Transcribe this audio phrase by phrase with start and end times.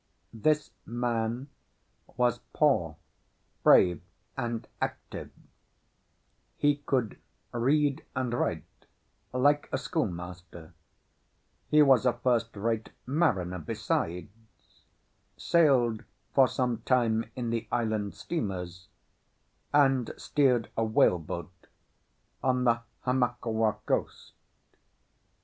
[0.33, 1.49] This man
[2.17, 2.95] was poor,
[3.61, 4.01] brave,
[4.35, 5.29] and active;
[6.57, 7.19] he could
[7.53, 8.63] read and write
[9.31, 10.73] like a schoolmaster;
[11.69, 14.31] he was a first rate mariner besides,
[15.37, 18.87] sailed for some time in the island steamers,
[19.71, 21.67] and steered a whaleboat
[22.41, 24.33] on the Hamakua coast.